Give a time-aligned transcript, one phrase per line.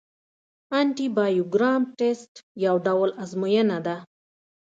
[0.79, 2.33] انټي بایوګرام ټسټ
[2.65, 3.97] یو ډول ازموینه ده.